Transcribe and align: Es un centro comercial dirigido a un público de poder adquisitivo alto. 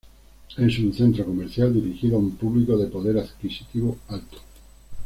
Es 0.57 0.79
un 0.79 0.91
centro 0.95 1.23
comercial 1.25 1.71
dirigido 1.75 2.15
a 2.15 2.19
un 2.21 2.31
público 2.31 2.75
de 2.75 2.87
poder 2.87 3.19
adquisitivo 3.19 3.99
alto. 4.07 4.39